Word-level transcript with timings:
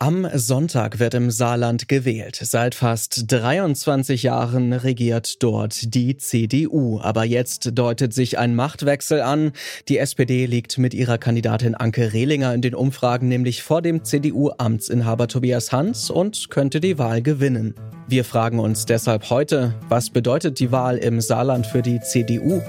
Am 0.00 0.28
Sonntag 0.32 1.00
wird 1.00 1.14
im 1.14 1.32
Saarland 1.32 1.88
gewählt. 1.88 2.38
Seit 2.40 2.76
fast 2.76 3.32
23 3.32 4.22
Jahren 4.22 4.72
regiert 4.72 5.42
dort 5.42 5.92
die 5.92 6.16
CDU. 6.16 7.00
Aber 7.00 7.24
jetzt 7.24 7.76
deutet 7.76 8.14
sich 8.14 8.38
ein 8.38 8.54
Machtwechsel 8.54 9.20
an. 9.20 9.50
Die 9.88 9.98
SPD 9.98 10.46
liegt 10.46 10.78
mit 10.78 10.94
ihrer 10.94 11.18
Kandidatin 11.18 11.74
Anke 11.74 12.12
Rehlinger 12.12 12.54
in 12.54 12.62
den 12.62 12.76
Umfragen 12.76 13.26
nämlich 13.26 13.64
vor 13.64 13.82
dem 13.82 14.04
CDU-Amtsinhaber 14.04 15.26
Tobias 15.26 15.72
Hans 15.72 16.10
und 16.10 16.48
könnte 16.48 16.78
die 16.78 16.96
Wahl 16.98 17.20
gewinnen. 17.20 17.74
Wir 18.06 18.24
fragen 18.24 18.60
uns 18.60 18.86
deshalb 18.86 19.30
heute, 19.30 19.74
was 19.88 20.10
bedeutet 20.10 20.60
die 20.60 20.70
Wahl 20.70 20.98
im 20.98 21.20
Saarland 21.20 21.66
für 21.66 21.82
die 21.82 21.98
CDU? 21.98 22.62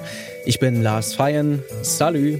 Ich 0.47 0.57
bin 0.57 0.81
Lars 0.81 1.13
Feyen. 1.13 1.61
Salü. 1.83 2.39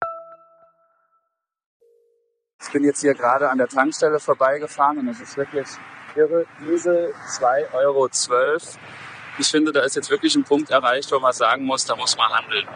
Ich 2.63 2.71
bin 2.71 2.83
jetzt 2.83 3.01
hier 3.01 3.13
gerade 3.13 3.49
an 3.49 3.57
der 3.57 3.67
Tankstelle 3.67 4.19
vorbeigefahren 4.19 4.99
und 4.99 5.07
es 5.07 5.19
ist 5.19 5.35
wirklich 5.35 5.67
irre. 6.15 6.45
Diesel 6.59 7.13
2,12 7.39 7.73
Euro. 7.73 8.09
Ich 9.39 9.47
finde, 9.47 9.71
da 9.71 9.81
ist 9.81 9.95
jetzt 9.95 10.09
wirklich 10.09 10.35
ein 10.35 10.43
Punkt 10.43 10.69
erreicht, 10.69 11.11
wo 11.11 11.19
man 11.19 11.33
sagen 11.33 11.65
muss, 11.65 11.85
da 11.85 11.95
muss 11.95 12.15
man 12.17 12.31
handeln. 12.31 12.67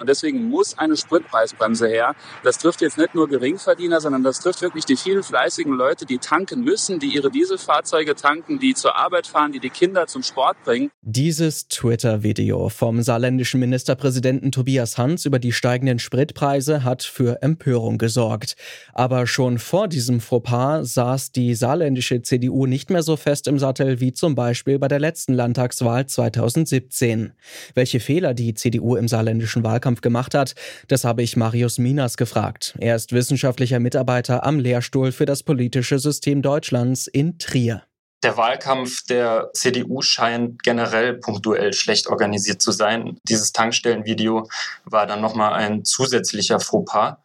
Und 0.00 0.08
deswegen 0.08 0.48
muss 0.48 0.78
eine 0.78 0.96
Spritpreisbremse 0.96 1.88
her. 1.88 2.14
Das 2.42 2.58
trifft 2.58 2.80
jetzt 2.80 2.98
nicht 2.98 3.14
nur 3.14 3.28
Geringverdiener, 3.28 4.00
sondern 4.00 4.22
das 4.22 4.40
trifft 4.40 4.62
wirklich 4.62 4.84
die 4.84 4.96
vielen 4.96 5.22
fleißigen 5.22 5.72
Leute, 5.72 6.06
die 6.06 6.18
tanken 6.18 6.62
müssen, 6.62 6.98
die 6.98 7.14
ihre 7.14 7.30
Dieselfahrzeuge 7.30 8.14
tanken, 8.14 8.58
die 8.58 8.74
zur 8.74 8.96
Arbeit 8.96 9.26
fahren, 9.26 9.52
die 9.52 9.60
die 9.60 9.70
Kinder 9.70 10.06
zum 10.06 10.22
Sport 10.22 10.56
bringen. 10.64 10.90
Dieses 11.02 11.68
Twitter-Video 11.68 12.68
vom 12.68 13.02
saarländischen 13.02 13.60
Ministerpräsidenten 13.60 14.52
Tobias 14.52 14.98
Hans 14.98 15.24
über 15.26 15.38
die 15.38 15.52
steigenden 15.52 15.98
Spritpreise 15.98 16.84
hat 16.84 17.02
für 17.02 17.42
Empörung 17.42 17.98
gesorgt. 17.98 18.56
Aber 18.92 19.26
schon 19.26 19.58
vor 19.58 19.88
diesem 19.88 20.20
Fauxpas 20.20 20.94
saß 20.94 21.32
die 21.32 21.54
saarländische 21.54 22.22
CDU 22.22 22.66
nicht 22.66 22.90
mehr 22.90 23.02
so 23.02 23.16
fest 23.16 23.46
im 23.46 23.58
Sattel 23.58 24.00
wie 24.00 24.12
zum 24.12 24.34
Beispiel 24.34 24.78
bei 24.78 24.88
der 24.88 25.00
letzten 25.00 25.34
Landtagswahl 25.34 26.06
2017. 26.06 27.32
Welche 27.74 28.00
Fehler 28.00 28.34
die 28.34 28.54
CDU 28.54 28.96
im 28.96 29.08
saarländischen 29.08 29.64
Wahlkampf 29.64 29.81
Wahlkampf 29.82 30.00
gemacht 30.00 30.34
hat, 30.34 30.54
das 30.88 31.04
habe 31.04 31.22
ich 31.22 31.36
Marius 31.36 31.78
Minas 31.78 32.16
gefragt. 32.16 32.74
Er 32.78 32.94
ist 32.96 33.12
wissenschaftlicher 33.12 33.80
Mitarbeiter 33.80 34.44
am 34.46 34.58
Lehrstuhl 34.58 35.12
für 35.12 35.26
das 35.26 35.42
politische 35.42 35.98
System 35.98 36.40
Deutschlands 36.40 37.08
in 37.08 37.38
Trier. 37.38 37.82
Der 38.22 38.36
Wahlkampf 38.36 39.04
der 39.06 39.50
CDU 39.52 40.00
scheint 40.00 40.62
generell 40.62 41.14
punktuell 41.14 41.72
schlecht 41.72 42.06
organisiert 42.06 42.62
zu 42.62 42.70
sein. 42.70 43.18
Dieses 43.28 43.52
Tankstellenvideo 43.52 44.48
war 44.84 45.06
dann 45.06 45.20
nochmal 45.20 45.54
ein 45.54 45.84
zusätzlicher 45.84 46.60
Fauxpas, 46.60 47.16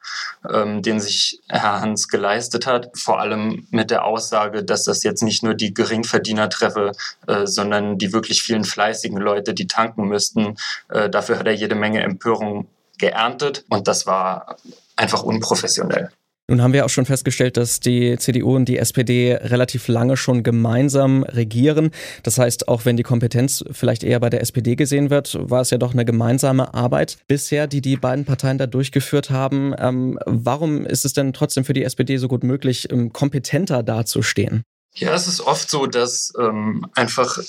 ähm, 0.52 0.82
den 0.82 1.00
sich 1.00 1.40
Herr 1.50 1.82
Hans 1.82 2.08
geleistet 2.08 2.66
hat. 2.66 2.90
Vor 2.98 3.20
allem 3.20 3.68
mit 3.70 3.92
der 3.92 4.06
Aussage, 4.06 4.64
dass 4.64 4.86
das 4.86 5.04
jetzt 5.04 5.22
nicht 5.22 5.44
nur 5.44 5.54
die 5.54 5.74
Geringverdiener 5.74 6.50
treffe, 6.50 6.94
äh, 7.28 7.46
sondern 7.46 8.00
die 8.00 8.12
wirklich 8.12 8.42
vielen 8.42 8.64
fleißigen 8.64 9.20
Leute, 9.20 9.54
die 9.54 9.68
tanken 9.68 10.08
müssten. 10.08 10.56
Äh, 10.90 11.12
dafür 11.12 11.38
hat 11.38 11.46
er 11.46 11.54
jede 11.54 11.76
Menge 11.76 12.02
Empörung 12.02 12.68
geerntet 12.98 13.66
und 13.70 13.88
das 13.88 14.08
war 14.08 14.58
einfach 14.96 15.22
unprofessionell. 15.22 16.10
Nun 16.50 16.62
haben 16.62 16.72
wir 16.72 16.86
auch 16.86 16.90
schon 16.90 17.06
festgestellt, 17.06 17.58
dass 17.58 17.82
die 17.82 18.18
CDU 18.18 18.56
und 18.56 18.66
die 18.66 18.78
SPD 18.78 19.36
relativ 19.36 19.90
lange 19.90 20.16
schon 20.16 20.44
gemeinsam 20.44 21.24
regieren. 21.24 21.92
Das 22.24 22.38
heißt, 22.38 22.70
auch 22.70 22.86
wenn 22.86 22.96
die 22.96 23.04
Kompetenz 23.04 23.66
vielleicht 23.72 24.02
eher 24.06 24.22
bei 24.22 24.30
der 24.30 24.40
SPD 24.40 24.78
gesehen 24.78 25.10
wird, 25.10 25.38
war 25.42 25.60
es 25.60 25.72
ja 25.72 25.78
doch 25.78 25.92
eine 25.92 26.06
gemeinsame 26.06 26.74
Arbeit 26.74 27.18
bisher, 27.28 27.68
die 27.68 27.82
die 27.82 27.98
beiden 27.98 28.24
Parteien 28.24 28.58
da 28.58 28.66
durchgeführt 28.66 29.30
haben. 29.30 29.76
Ähm, 29.78 30.18
warum 30.26 30.86
ist 30.86 31.04
es 31.04 31.12
denn 31.12 31.34
trotzdem 31.34 31.66
für 31.66 31.74
die 31.74 31.84
SPD 31.84 32.16
so 32.16 32.30
gut 32.30 32.46
möglich, 32.46 32.90
ähm, 32.94 33.12
kompetenter 33.12 33.84
dazustehen? 33.84 34.64
Ja, 34.96 35.14
es 35.14 35.28
ist 35.28 35.42
oft 35.42 35.70
so, 35.70 35.86
dass 35.86 36.32
ähm, 36.40 36.88
einfach 36.96 37.40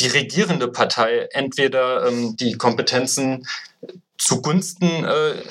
die 0.00 0.08
regierende 0.08 0.68
Partei 0.68 1.28
entweder 1.32 2.08
ähm, 2.08 2.34
die 2.36 2.54
Kompetenzen 2.54 3.46
zugunsten, 4.18 5.04
äh, 5.04 5.42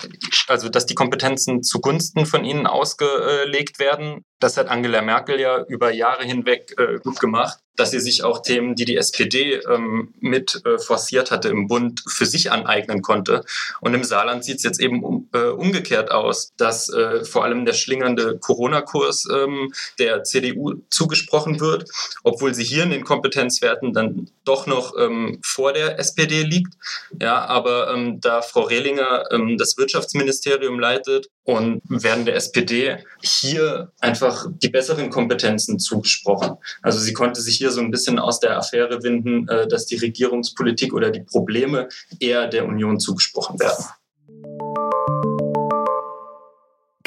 also 0.48 0.70
dass 0.70 0.86
die 0.86 0.96
Kompetenzen 0.96 1.64
zugunsten 1.64 2.26
von 2.26 2.44
ihnen 2.44 2.68
ausgelegt 2.68 3.80
werden. 3.80 4.26
Das 4.40 4.58
hat 4.58 4.68
Angela 4.68 5.02
Merkel 5.02 5.40
ja 5.40 5.64
über 5.64 5.92
Jahre 5.92 6.24
hinweg 6.24 6.74
äh, 6.78 7.00
gut 7.00 7.20
gemacht 7.20 7.60
dass 7.78 7.92
sie 7.92 8.00
sich 8.00 8.24
auch 8.24 8.42
Themen, 8.42 8.76
die 8.76 8.86
die 8.86 8.98
SPD 8.98 9.54
ähm, 9.54 10.14
mit 10.20 10.62
äh, 10.66 10.78
forciert 10.80 11.32
hatte 11.32 11.48
im 11.50 11.68
Bund, 11.68 12.04
für 12.08 12.26
sich 12.26 12.52
aneignen 12.52 13.02
konnte. 13.02 13.46
Und 13.80 13.94
im 13.94 14.04
Saarland 14.04 14.44
sieht 14.44 14.58
es 14.58 14.64
jetzt 14.64 14.82
eben 14.82 15.04
um, 15.04 15.30
äh, 15.34 15.50
umgekehrt 15.50 16.12
aus, 16.12 16.54
dass 16.58 16.90
äh, 16.90 17.24
vor 17.24 17.46
allem 17.46 17.66
der 17.66 17.74
schlingernde 17.74 18.40
Corona-Kurs 18.40 19.28
ähm, 19.32 19.72
der 20.00 20.24
CDU 20.24 20.82
zugesprochen 20.90 21.60
wird, 21.60 21.90
obwohl 22.24 22.54
sie 22.54 22.64
hier 22.64 22.84
in 22.84 22.90
den 22.90 23.06
Kompetenzwerten 23.06 23.94
dann 23.94 24.30
doch 24.44 24.66
noch 24.66 24.98
ähm, 24.98 25.40
vor 25.44 25.72
der 25.72 26.00
SPD 26.00 26.42
liegt. 26.42 26.74
Ja, 27.22 27.46
aber 27.46 27.94
ähm, 27.94 28.20
da 28.20 28.42
Frau 28.42 28.62
Rehlinger 28.62 29.26
ähm, 29.32 29.58
das 29.58 29.78
Wirtschaftsministerium 29.78 30.80
leitet 30.80 31.30
und 31.48 31.82
werden 31.88 32.26
der 32.26 32.36
SPD 32.36 32.98
hier 33.22 33.94
einfach 34.02 34.48
die 34.50 34.68
besseren 34.68 35.10
Kompetenzen 35.10 35.80
zugesprochen. 35.80 36.58
Also 36.82 37.00
sie 37.00 37.14
konnte 37.14 37.40
sich 37.40 37.56
hier 37.56 37.72
so 37.72 37.80
ein 37.80 37.90
bisschen 37.90 38.20
aus 38.20 38.42
der 38.42 38.58
Affäre 38.58 39.02
winden, 39.02 39.48
äh, 39.48 39.66
dass 39.66 39.86
die 39.86 39.96
Regierungspolitik 39.96 40.94
oder 40.94 41.10
die 41.10 41.22
Probleme 41.22 41.88
eher 42.20 42.48
der 42.48 42.66
Union 42.66 43.00
zugesprochen 43.00 43.62
werden. 43.62 43.86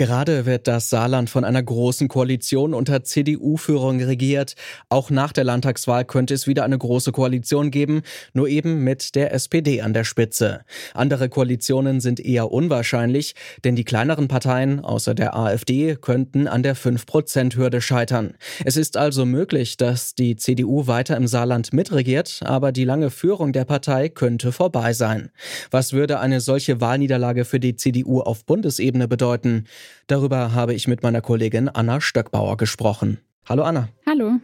Gerade 0.00 0.46
wird 0.46 0.66
das 0.66 0.88
Saarland 0.88 1.28
von 1.28 1.44
einer 1.44 1.62
großen 1.62 2.08
Koalition 2.08 2.72
unter 2.72 3.04
CDU-Führung 3.04 4.02
regiert. 4.02 4.54
Auch 4.88 5.10
nach 5.10 5.30
der 5.30 5.44
Landtagswahl 5.44 6.06
könnte 6.06 6.32
es 6.32 6.46
wieder 6.46 6.64
eine 6.64 6.78
große 6.78 7.12
Koalition 7.12 7.70
geben, 7.70 8.00
nur 8.32 8.48
eben 8.48 8.82
mit 8.82 9.14
der 9.14 9.34
SPD 9.34 9.82
an 9.82 9.92
der 9.92 10.04
Spitze. 10.04 10.60
Andere 10.94 11.28
Koalitionen 11.28 12.00
sind 12.00 12.18
eher 12.18 12.50
unwahrscheinlich, 12.50 13.34
denn 13.62 13.76
die 13.76 13.84
kleineren 13.84 14.26
Parteien 14.26 14.80
außer 14.80 15.14
der 15.14 15.36
AfD 15.36 15.96
könnten 15.96 16.48
an 16.48 16.62
der 16.62 16.76
5-Prozent-Hürde 16.76 17.82
scheitern. 17.82 18.38
Es 18.64 18.78
ist 18.78 18.96
also 18.96 19.26
möglich, 19.26 19.76
dass 19.76 20.14
die 20.14 20.34
CDU 20.34 20.86
weiter 20.86 21.14
im 21.18 21.26
Saarland 21.26 21.74
mitregiert, 21.74 22.40
aber 22.42 22.72
die 22.72 22.84
lange 22.84 23.10
Führung 23.10 23.52
der 23.52 23.66
Partei 23.66 24.08
könnte 24.08 24.50
vorbei 24.50 24.94
sein. 24.94 25.28
Was 25.70 25.92
würde 25.92 26.20
eine 26.20 26.40
solche 26.40 26.80
Wahlniederlage 26.80 27.44
für 27.44 27.60
die 27.60 27.76
CDU 27.76 28.22
auf 28.22 28.46
Bundesebene 28.46 29.06
bedeuten? 29.06 29.66
Darüber 30.06 30.52
habe 30.54 30.74
ich 30.74 30.88
mit 30.88 31.02
meiner 31.02 31.20
Kollegin 31.20 31.68
Anna 31.68 32.00
Stöckbauer 32.00 32.56
gesprochen. 32.56 33.18
Hallo 33.48 33.64
Anna. 33.64 33.88
Hallo. 34.06 34.34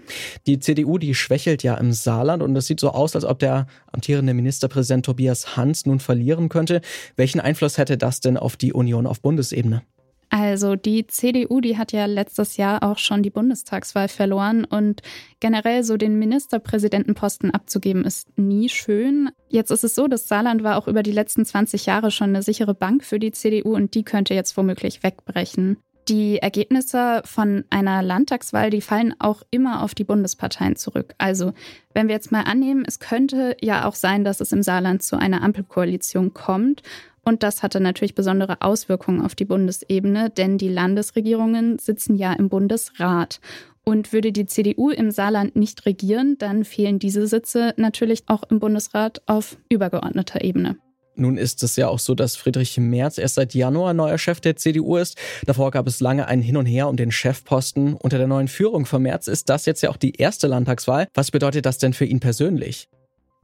Die 0.46 0.58
CDU, 0.58 0.98
die 0.98 1.14
schwächelt 1.14 1.62
ja 1.62 1.76
im 1.76 1.92
Saarland 1.92 2.42
und 2.42 2.56
es 2.56 2.66
sieht 2.66 2.80
so 2.80 2.90
aus, 2.90 3.14
als 3.14 3.24
ob 3.24 3.38
der 3.38 3.66
amtierende 3.92 4.34
Ministerpräsident 4.34 5.06
Tobias 5.06 5.56
Hans 5.56 5.86
nun 5.86 6.00
verlieren 6.00 6.48
könnte. 6.48 6.80
Welchen 7.14 7.40
Einfluss 7.40 7.78
hätte 7.78 7.98
das 7.98 8.20
denn 8.20 8.36
auf 8.36 8.56
die 8.56 8.72
Union 8.72 9.06
auf 9.06 9.20
Bundesebene? 9.20 9.82
Also 10.28 10.74
die 10.74 11.06
CDU, 11.06 11.60
die 11.60 11.78
hat 11.78 11.92
ja 11.92 12.06
letztes 12.06 12.56
Jahr 12.56 12.82
auch 12.82 12.98
schon 12.98 13.22
die 13.22 13.30
Bundestagswahl 13.30 14.08
verloren 14.08 14.64
und 14.64 15.02
generell 15.40 15.84
so 15.84 15.96
den 15.96 16.18
Ministerpräsidentenposten 16.18 17.52
abzugeben 17.52 18.04
ist 18.04 18.36
nie 18.36 18.68
schön. 18.68 19.30
Jetzt 19.48 19.70
ist 19.70 19.84
es 19.84 19.94
so, 19.94 20.08
das 20.08 20.26
Saarland 20.26 20.64
war 20.64 20.76
auch 20.76 20.88
über 20.88 21.02
die 21.02 21.12
letzten 21.12 21.44
20 21.44 21.86
Jahre 21.86 22.10
schon 22.10 22.30
eine 22.30 22.42
sichere 22.42 22.74
Bank 22.74 23.04
für 23.04 23.18
die 23.18 23.32
CDU 23.32 23.74
und 23.74 23.94
die 23.94 24.04
könnte 24.04 24.34
jetzt 24.34 24.56
womöglich 24.56 25.02
wegbrechen. 25.02 25.78
Die 26.08 26.38
Ergebnisse 26.38 27.22
von 27.24 27.64
einer 27.68 28.00
Landtagswahl, 28.00 28.70
die 28.70 28.80
fallen 28.80 29.14
auch 29.18 29.42
immer 29.50 29.82
auf 29.82 29.92
die 29.92 30.04
Bundesparteien 30.04 30.76
zurück. 30.76 31.14
Also, 31.18 31.52
wenn 31.94 32.06
wir 32.06 32.14
jetzt 32.14 32.30
mal 32.30 32.42
annehmen, 32.42 32.84
es 32.86 33.00
könnte 33.00 33.56
ja 33.60 33.86
auch 33.86 33.96
sein, 33.96 34.22
dass 34.22 34.40
es 34.40 34.52
im 34.52 34.62
Saarland 34.62 35.02
zu 35.02 35.16
einer 35.16 35.42
Ampelkoalition 35.42 36.32
kommt 36.32 36.82
Und 37.26 37.42
das 37.42 37.64
hatte 37.64 37.80
natürlich 37.80 38.14
besondere 38.14 38.62
Auswirkungen 38.62 39.20
auf 39.20 39.34
die 39.34 39.44
Bundesebene, 39.44 40.30
denn 40.30 40.58
die 40.58 40.68
Landesregierungen 40.68 41.78
sitzen 41.80 42.14
ja 42.14 42.32
im 42.32 42.48
Bundesrat. 42.48 43.40
Und 43.84 44.12
würde 44.12 44.30
die 44.30 44.46
CDU 44.46 44.90
im 44.90 45.10
Saarland 45.10 45.56
nicht 45.56 45.86
regieren, 45.86 46.36
dann 46.38 46.64
fehlen 46.64 47.00
diese 47.00 47.26
Sitze 47.26 47.74
natürlich 47.76 48.22
auch 48.26 48.44
im 48.44 48.60
Bundesrat 48.60 49.22
auf 49.26 49.56
übergeordneter 49.68 50.44
Ebene. 50.44 50.76
Nun 51.16 51.36
ist 51.36 51.64
es 51.64 51.74
ja 51.76 51.88
auch 51.88 51.98
so, 51.98 52.14
dass 52.14 52.36
Friedrich 52.36 52.76
Merz 52.78 53.18
erst 53.18 53.36
seit 53.36 53.54
Januar 53.54 53.92
neuer 53.92 54.18
Chef 54.18 54.40
der 54.40 54.54
CDU 54.54 54.96
ist. 54.96 55.16
Davor 55.46 55.72
gab 55.72 55.88
es 55.88 55.98
lange 55.98 56.28
ein 56.28 56.42
Hin 56.42 56.56
und 56.56 56.66
Her 56.66 56.88
um 56.88 56.96
den 56.96 57.10
Chefposten. 57.10 57.94
Unter 57.94 58.18
der 58.18 58.28
neuen 58.28 58.48
Führung 58.48 58.86
von 58.86 59.02
Merz 59.02 59.26
ist 59.26 59.48
das 59.48 59.66
jetzt 59.66 59.82
ja 59.82 59.90
auch 59.90 59.96
die 59.96 60.12
erste 60.12 60.46
Landtagswahl. 60.46 61.08
Was 61.14 61.32
bedeutet 61.32 61.66
das 61.66 61.78
denn 61.78 61.92
für 61.92 62.04
ihn 62.04 62.20
persönlich? 62.20 62.88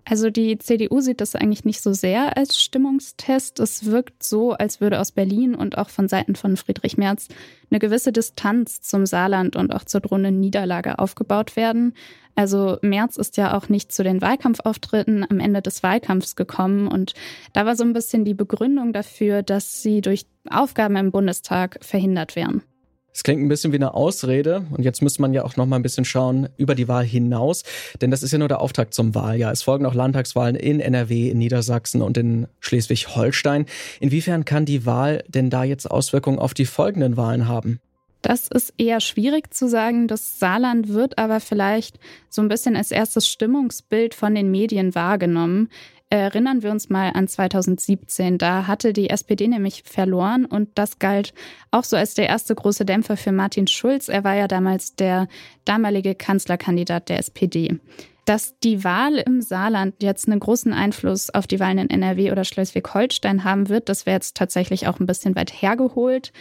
Also 0.05 0.31
die 0.31 0.59
CDU 0.59 1.01
sieht 1.01 1.21
das 1.21 1.37
eigentlich 1.37 1.65
nicht 1.65 1.81
so 1.81 1.93
sehr 1.93 2.37
als 2.37 2.61
Stimmungstest. 2.61 3.61
Es 3.61 3.87
wirkt 3.87 4.23
so, 4.23 4.53
als 4.53 4.81
würde 4.81 5.01
aus 5.01 5.13
Berlin 5.13 5.55
und 5.55 5.79
auch 5.79 5.91
von 5.91 6.09
Seiten 6.09 6.35
von 6.35 6.57
Friedrich 6.57 6.97
Merz 6.97 7.29
eine 7.71 7.79
gewisse 7.79 8.13
Distanz 8.13 8.81
zum 8.81 9.07
Saarland 9.07 9.55
und 9.55 9.73
auch 9.73 9.85
zur 9.85 10.01
drohenden 10.01 10.41
Niederlage 10.41 10.99
aufgebaut 10.99 11.55
werden. 11.55 11.95
Also 12.35 12.79
Merz 12.83 13.17
ist 13.17 13.37
ja 13.37 13.57
auch 13.57 13.69
nicht 13.69 13.93
zu 13.93 14.03
den 14.03 14.23
Wahlkampfauftritten 14.23 15.27
am 15.31 15.39
Ende 15.39 15.63
des 15.63 15.83
Wahlkampfs 15.83 16.35
gekommen 16.35 16.89
und 16.89 17.15
da 17.53 17.67
war 17.67 17.77
so 17.77 17.85
ein 17.85 17.93
bisschen 17.93 18.25
die 18.25 18.35
Begründung 18.35 18.93
dafür, 18.93 19.43
dass 19.43 19.83
sie 19.83 20.01
durch 20.01 20.27
Aufgaben 20.51 20.97
im 20.97 21.13
Bundestag 21.13 21.79
verhindert 21.83 22.35
wären. 22.35 22.63
Es 23.15 23.23
klingt 23.23 23.43
ein 23.43 23.49
bisschen 23.49 23.73
wie 23.73 23.77
eine 23.77 23.93
Ausrede 23.93 24.65
und 24.71 24.85
jetzt 24.85 25.03
müsste 25.03 25.21
man 25.21 25.35
ja 25.35 25.45
auch 25.45 25.57
noch 25.57 25.67
mal 25.67 25.77
ein 25.77 25.83
bisschen 25.83 26.05
schauen 26.07 26.49
über 26.57 26.75
die 26.75 26.89
Wahl 26.89 27.05
hinaus, 27.05 27.63
denn 28.01 28.11
das 28.11 28.23
ist 28.23 28.33
ja 28.33 28.39
nur 28.39 28.49
der 28.49 28.61
Auftakt 28.61 28.95
zum 28.95 29.15
Wahljahr. 29.15 29.53
Es 29.53 29.63
folgen 29.63 29.85
auch 29.85 29.95
Landtagswahlen 29.95 30.57
in 30.57 30.81
NRW, 30.81 31.29
in 31.29 31.39
Niedersachsen 31.39 32.01
und 32.01 32.17
in 32.17 32.47
Schleswig-Holstein. 32.61 33.67
Inwiefern 34.01 34.47
kann 34.47 34.65
die 34.65 34.87
Wahl 34.87 35.25
denn 35.29 35.51
da 35.51 35.65
jetzt 35.65 35.91
Auswirkungen 35.91 36.39
auf 36.39 36.55
die 36.55 36.65
folgenden 36.65 37.19
Wahlen 37.19 37.49
haben? 37.49 37.81
Das 38.23 38.47
ist 38.47 38.73
eher 38.79 39.01
schwierig 39.01 39.53
zu 39.53 39.69
sagen. 39.69 40.07
Das 40.07 40.39
Saarland 40.39 40.89
wird 40.89 41.19
aber 41.19 41.41
vielleicht 41.41 41.99
so 42.29 42.41
ein 42.41 42.49
bisschen 42.49 42.77
als 42.77 42.93
erstes 42.93 43.29
Stimmungsbild 43.29 44.15
von 44.15 44.35
den 44.35 44.51
Medien 44.51 44.95
wahrgenommen. 44.95 45.69
Erinnern 46.13 46.63
wir 46.63 46.71
uns 46.71 46.91
mal 46.91 47.13
an 47.15 47.27
2017. 47.27 48.37
Da 48.37 48.67
hatte 48.67 48.93
die 48.93 49.09
SPD 49.09 49.49
nämlich 49.49 49.83
verloren 49.83 50.45
und 50.45 50.69
das 50.75 50.99
galt 50.99 51.33
auch 51.71 51.85
so 51.85 51.97
als 51.97 52.13
der 52.13 52.29
erste 52.29 52.55
große 52.55 52.85
Dämpfer 52.85 53.17
für 53.17 53.33
Martin 53.33 53.67
Schulz. 53.67 54.11
Er 54.11 54.23
war 54.23 54.35
ja 54.35 54.47
damals 54.47 54.95
der 54.95 55.27
damalige 55.65 56.15
Kanzlerkandidat 56.15 57.09
der 57.09 57.19
SPD. 57.19 57.79
Dass 58.27 58.59
die 58.59 58.85
Wahl 58.85 59.17
im 59.27 59.41
Saarland 59.41 60.03
jetzt 60.03 60.29
einen 60.29 60.39
großen 60.39 60.75
Einfluss 60.75 61.31
auf 61.31 61.47
die 61.47 61.61
Wahlen 61.61 61.79
in 61.79 61.89
NRW 61.89 62.31
oder 62.31 62.45
Schleswig-Holstein 62.45 63.45
haben 63.45 63.71
wird, 63.71 63.89
das 63.89 64.05
wäre 64.05 64.17
jetzt 64.17 64.37
tatsächlich 64.37 64.89
auch 64.89 65.01
ein 65.01 65.07
bisschen 65.07 65.35
weit 65.35 65.63
hergeholt, 65.63 66.35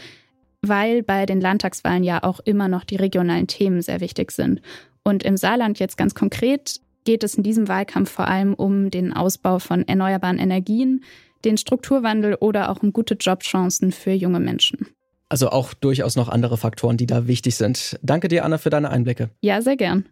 weil 0.61 1.01
bei 1.01 1.25
den 1.25 1.39
Landtagswahlen 1.39 2.03
ja 2.03 2.23
auch 2.23 2.41
immer 2.41 2.67
noch 2.67 2.83
die 2.83 2.97
regionalen 2.97 3.47
Themen 3.47 3.81
sehr 3.81 4.01
wichtig 4.01 4.31
sind. 4.31 4.61
Und 5.03 5.23
im 5.23 5.37
Saarland 5.37 5.79
jetzt 5.79 5.95
ganz 5.95 6.13
konkret 6.13 6.81
geht 7.03 7.23
es 7.23 7.35
in 7.35 7.43
diesem 7.43 7.67
Wahlkampf 7.67 8.11
vor 8.11 8.27
allem 8.27 8.53
um 8.53 8.91
den 8.91 9.13
Ausbau 9.13 9.59
von 9.59 9.87
erneuerbaren 9.87 10.39
Energien, 10.39 11.03
den 11.45 11.57
Strukturwandel 11.57 12.35
oder 12.35 12.69
auch 12.69 12.83
um 12.83 12.93
gute 12.93 13.15
Jobchancen 13.15 13.91
für 13.91 14.11
junge 14.11 14.39
Menschen. 14.39 14.87
Also 15.29 15.49
auch 15.49 15.73
durchaus 15.73 16.15
noch 16.15 16.27
andere 16.27 16.57
Faktoren, 16.57 16.97
die 16.97 17.05
da 17.05 17.25
wichtig 17.25 17.55
sind. 17.55 17.97
Danke 18.03 18.27
dir, 18.27 18.43
Anna, 18.43 18.57
für 18.57 18.69
deine 18.69 18.89
Einblicke. 18.89 19.29
Ja, 19.39 19.61
sehr 19.61 19.77
gern. 19.77 20.05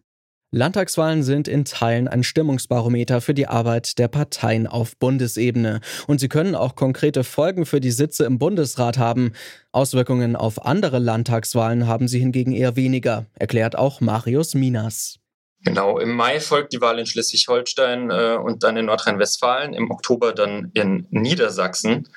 Landtagswahlen 0.52 1.22
sind 1.22 1.48
in 1.48 1.64
Teilen 1.64 2.08
ein 2.08 2.24
Stimmungsbarometer 2.24 3.22
für 3.22 3.36
die 3.36 3.46
Arbeit 3.46 4.00
der 4.00 4.08
Parteien 4.08 4.66
auf 4.66 4.98
Bundesebene. 4.98 5.80
Und 6.08 6.20
sie 6.20 6.28
können 6.28 6.56
auch 6.56 6.76
konkrete 6.76 7.24
Folgen 7.24 7.68
für 7.68 7.80
die 7.80 7.92
Sitze 7.92 8.26
im 8.26 8.40
Bundesrat 8.40 8.98
haben. 8.98 9.34
Auswirkungen 9.72 10.36
auf 10.36 10.66
andere 10.66 10.98
Landtagswahlen 10.98 11.86
haben 11.86 12.08
sie 12.08 12.20
hingegen 12.20 12.52
eher 12.52 12.76
weniger, 12.76 13.28
erklärt 13.36 13.78
auch 13.78 14.02
Marius 14.02 14.56
Minas. 14.56 15.19
Genau, 15.64 16.00
im 16.00 16.16
Mai 16.16 16.40
folgt 16.40 16.72
die 16.74 16.82
Wahl 16.82 17.00
in 17.00 17.06
Schleswig-Holstein 17.06 18.12
äh, 18.12 18.38
und 18.42 18.64
dann 18.64 18.78
in 18.78 18.86
Nordrhein-Westfalen, 18.86 19.74
im 19.74 19.92
Oktober 19.92 20.34
dann 20.34 20.72
in 20.74 21.06
Niedersachsen. 21.10 22.08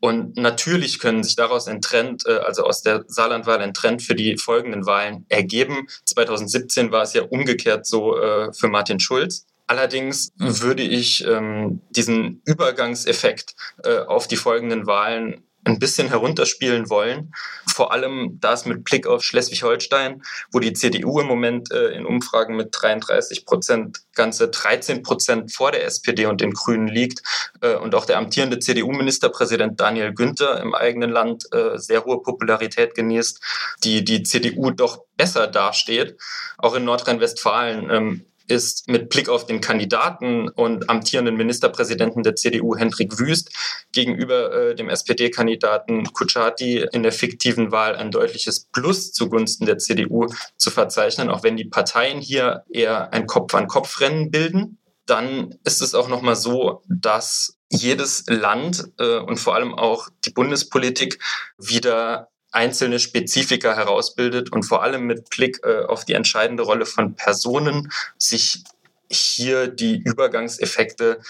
Und 0.00 0.38
natürlich 0.38 0.98
können 0.98 1.22
sich 1.22 1.36
daraus 1.36 1.68
ein 1.68 1.82
Trend, 1.82 2.26
äh, 2.26 2.38
also 2.38 2.64
aus 2.64 2.82
der 2.82 3.04
Saarlandwahl 3.06 3.58
ein 3.58 3.74
Trend 3.74 4.02
für 4.02 4.14
die 4.14 4.38
folgenden 4.38 4.86
Wahlen 4.86 5.26
ergeben. 5.28 5.86
2017 6.06 6.90
war 6.90 7.02
es 7.02 7.12
ja 7.12 7.22
umgekehrt 7.22 7.86
so 7.86 8.18
äh, 8.18 8.52
für 8.52 8.68
Martin 8.68 8.98
Schulz. 8.98 9.46
Allerdings 9.66 10.32
würde 10.36 10.82
ich 10.82 11.24
ähm, 11.24 11.80
diesen 11.90 12.42
Übergangseffekt 12.44 13.54
äh, 13.84 13.98
auf 13.98 14.26
die 14.26 14.34
folgenden 14.34 14.88
Wahlen 14.88 15.44
ein 15.64 15.78
bisschen 15.78 16.08
herunterspielen 16.08 16.88
wollen. 16.88 17.32
Vor 17.72 17.92
allem 17.92 18.38
das 18.40 18.64
mit 18.64 18.84
Blick 18.84 19.06
auf 19.06 19.22
Schleswig-Holstein, 19.22 20.22
wo 20.52 20.58
die 20.58 20.72
CDU 20.72 21.20
im 21.20 21.26
Moment 21.26 21.70
äh, 21.70 21.88
in 21.88 22.06
Umfragen 22.06 22.56
mit 22.56 22.68
33 22.72 23.44
Prozent 23.44 24.00
ganze 24.14 24.48
13 24.48 25.02
Prozent 25.02 25.52
vor 25.52 25.72
der 25.72 25.84
SPD 25.84 26.26
und 26.26 26.40
den 26.40 26.52
Grünen 26.52 26.88
liegt 26.88 27.22
äh, 27.60 27.74
und 27.74 27.94
auch 27.94 28.06
der 28.06 28.18
amtierende 28.18 28.58
CDU-Ministerpräsident 28.58 29.80
Daniel 29.80 30.12
Günther 30.14 30.60
im 30.60 30.74
eigenen 30.74 31.10
Land 31.10 31.44
äh, 31.52 31.78
sehr 31.78 32.04
hohe 32.04 32.22
Popularität 32.22 32.94
genießt, 32.94 33.40
die 33.84 34.04
die 34.04 34.22
CDU 34.22 34.70
doch 34.70 35.04
besser 35.16 35.46
dasteht. 35.46 36.16
Auch 36.58 36.74
in 36.74 36.84
Nordrhein-Westfalen 36.84 37.90
ähm, 37.90 38.26
ist 38.50 38.88
mit 38.88 39.08
Blick 39.08 39.28
auf 39.28 39.46
den 39.46 39.60
Kandidaten 39.60 40.48
und 40.48 40.90
amtierenden 40.90 41.36
Ministerpräsidenten 41.36 42.22
der 42.22 42.34
CDU 42.34 42.76
Hendrik 42.76 43.18
Wüst 43.18 43.50
gegenüber 43.92 44.52
äh, 44.52 44.74
dem 44.74 44.88
SPD-Kandidaten 44.88 46.12
Kuchati 46.12 46.86
in 46.92 47.02
der 47.02 47.12
fiktiven 47.12 47.72
Wahl 47.72 47.96
ein 47.96 48.10
deutliches 48.10 48.66
Plus 48.72 49.12
zugunsten 49.12 49.66
der 49.66 49.78
CDU 49.78 50.26
zu 50.56 50.70
verzeichnen, 50.70 51.30
auch 51.30 51.42
wenn 51.42 51.56
die 51.56 51.64
Parteien 51.64 52.20
hier 52.20 52.64
eher 52.68 53.12
ein 53.12 53.26
Kopf-an-Kopf-Rennen 53.26 54.30
bilden. 54.30 54.78
Dann 55.06 55.54
ist 55.64 55.82
es 55.82 55.94
auch 55.94 56.08
nochmal 56.08 56.36
so, 56.36 56.82
dass 56.88 57.58
jedes 57.70 58.24
Land 58.26 58.90
äh, 58.98 59.18
und 59.18 59.38
vor 59.38 59.54
allem 59.54 59.74
auch 59.74 60.08
die 60.24 60.30
Bundespolitik 60.30 61.18
wieder 61.56 62.28
einzelne 62.50 62.98
Spezifika 62.98 63.74
herausbildet 63.74 64.52
und 64.52 64.64
vor 64.64 64.82
allem 64.82 65.06
mit 65.06 65.30
Blick 65.30 65.60
äh, 65.64 65.84
auf 65.84 66.04
die 66.04 66.14
entscheidende 66.14 66.62
Rolle 66.62 66.86
von 66.86 67.14
Personen 67.14 67.92
sich 68.18 68.64
hier 69.08 69.68
die 69.68 69.98
Übergangseffekte 69.98 71.20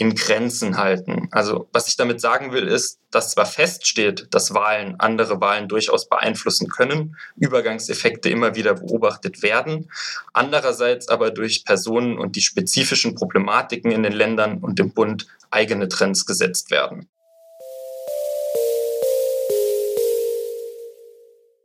in 0.00 0.14
Grenzen 0.14 0.78
halten. 0.78 1.28
Also 1.30 1.68
was 1.72 1.88
ich 1.88 1.96
damit 1.96 2.22
sagen 2.22 2.52
will, 2.52 2.66
ist, 2.66 3.00
dass 3.10 3.32
zwar 3.32 3.44
feststeht, 3.44 4.28
dass 4.30 4.54
Wahlen 4.54 4.98
andere 4.98 5.42
Wahlen 5.42 5.68
durchaus 5.68 6.08
beeinflussen 6.08 6.68
können, 6.68 7.16
Übergangseffekte 7.36 8.30
immer 8.30 8.54
wieder 8.54 8.74
beobachtet 8.74 9.42
werden, 9.42 9.90
andererseits 10.32 11.08
aber 11.08 11.30
durch 11.30 11.66
Personen 11.66 12.16
und 12.16 12.34
die 12.36 12.40
spezifischen 12.40 13.14
Problematiken 13.14 13.90
in 13.90 14.02
den 14.02 14.14
Ländern 14.14 14.58
und 14.58 14.80
im 14.80 14.94
Bund 14.94 15.26
eigene 15.50 15.86
Trends 15.88 16.24
gesetzt 16.24 16.70
werden. 16.70 17.06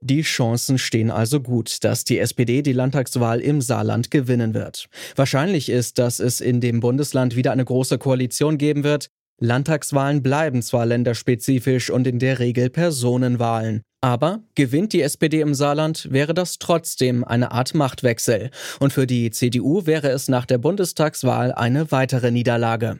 Die 0.07 0.21
Chancen 0.21 0.77
stehen 0.77 1.09
also 1.09 1.39
gut, 1.39 1.83
dass 1.83 2.03
die 2.03 2.19
SPD 2.19 2.61
die 2.61 2.73
Landtagswahl 2.73 3.41
im 3.41 3.59
Saarland 3.59 4.11
gewinnen 4.11 4.53
wird. 4.53 4.87
Wahrscheinlich 5.15 5.67
ist, 5.67 5.97
dass 5.97 6.19
es 6.19 6.41
in 6.41 6.61
dem 6.61 6.79
Bundesland 6.79 7.35
wieder 7.35 7.51
eine 7.51 7.65
große 7.65 7.97
Koalition 7.97 8.59
geben 8.59 8.83
wird. 8.83 9.07
Landtagswahlen 9.41 10.21
bleiben 10.21 10.61
zwar 10.61 10.85
länderspezifisch 10.85 11.89
und 11.89 12.05
in 12.05 12.19
der 12.19 12.37
Regel 12.37 12.69
Personenwahlen. 12.69 13.81
Aber 13.99 14.43
gewinnt 14.53 14.93
die 14.93 15.01
SPD 15.01 15.41
im 15.41 15.55
Saarland, 15.55 16.11
wäre 16.11 16.35
das 16.35 16.59
trotzdem 16.59 17.23
eine 17.23 17.51
Art 17.51 17.73
Machtwechsel. 17.73 18.51
Und 18.79 18.93
für 18.93 19.07
die 19.07 19.31
CDU 19.31 19.87
wäre 19.87 20.09
es 20.09 20.27
nach 20.27 20.45
der 20.45 20.59
Bundestagswahl 20.59 21.51
eine 21.51 21.91
weitere 21.91 22.29
Niederlage. 22.29 22.99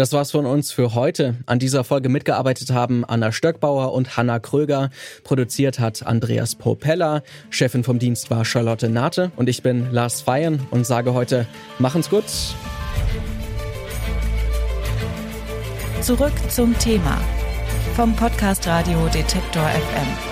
Das 0.00 0.14
war's 0.14 0.30
von 0.30 0.46
uns 0.46 0.72
für 0.72 0.94
heute. 0.94 1.34
An 1.44 1.58
dieser 1.58 1.84
Folge 1.84 2.08
mitgearbeitet 2.08 2.70
haben 2.70 3.04
Anna 3.04 3.32
Stöckbauer 3.32 3.92
und 3.92 4.16
Hanna 4.16 4.38
Kröger. 4.38 4.88
Produziert 5.24 5.78
hat 5.78 6.06
Andreas 6.06 6.54
Propeller. 6.54 7.22
Chefin 7.50 7.84
vom 7.84 7.98
Dienst 7.98 8.30
war 8.30 8.46
Charlotte 8.46 8.88
Nate. 8.88 9.30
Und 9.36 9.50
ich 9.50 9.62
bin 9.62 9.92
Lars 9.92 10.22
Feyen 10.22 10.66
und 10.70 10.86
sage 10.86 11.12
heute, 11.12 11.46
machen's 11.78 12.08
gut. 12.08 12.24
Zurück 16.00 16.32
zum 16.48 16.78
Thema 16.78 17.20
vom 17.94 18.16
Podcast 18.16 18.66
Radio 18.66 19.06
Detektor 19.08 19.68
FM. 19.68 20.29